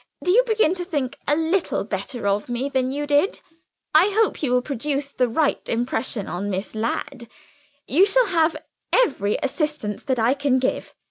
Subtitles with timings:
[0.23, 3.39] Do you begin to think a little better of me than you did?
[3.93, 7.29] I hope you will produce the right impression on Miss Ladd;
[7.85, 8.55] you shall have
[8.91, 10.95] every assistance that I can give.